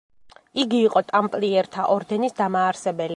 იგი 0.63 0.79
იყო 0.85 1.03
„ტამპლიერთა 1.11 1.87
ორდენის“ 1.97 2.37
დამაარსებელი. 2.43 3.09